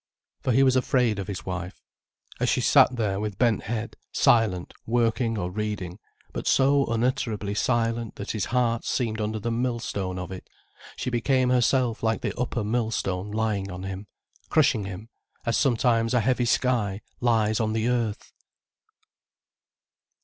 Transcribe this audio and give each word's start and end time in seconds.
For 0.41 0.51
he 0.51 0.63
was 0.63 0.75
afraid 0.75 1.19
of 1.19 1.27
his 1.27 1.45
wife. 1.45 1.79
As 2.39 2.49
she 2.49 2.59
sat 2.59 2.95
there 2.95 3.19
with 3.19 3.37
bent 3.37 3.61
head, 3.65 3.97
silent, 4.11 4.73
working 4.87 5.37
or 5.37 5.51
reading, 5.51 5.99
but 6.33 6.47
so 6.47 6.87
unutterably 6.87 7.53
silent 7.53 8.15
that 8.15 8.31
his 8.31 8.45
heart 8.45 8.83
seemed 8.83 9.21
under 9.21 9.37
the 9.37 9.51
millstone 9.51 10.17
of 10.17 10.31
it, 10.31 10.49
she 10.95 11.11
became 11.11 11.51
herself 11.51 12.01
like 12.01 12.21
the 12.21 12.35
upper 12.35 12.63
millstone 12.63 13.29
lying 13.29 13.69
on 13.69 13.83
him, 13.83 14.07
crushing 14.49 14.85
him, 14.85 15.09
as 15.45 15.55
sometimes 15.55 16.15
a 16.15 16.19
heavy 16.21 16.45
sky 16.45 17.01
lies 17.19 17.59
on 17.59 17.73
the 17.73 17.87
earth. 17.87 18.33